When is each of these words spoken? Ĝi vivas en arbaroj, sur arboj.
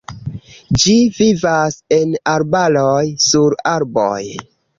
Ĝi 0.83 0.95
vivas 1.17 1.77
en 1.99 2.15
arbaroj, 2.33 3.03
sur 3.27 3.59
arboj. 3.75 4.21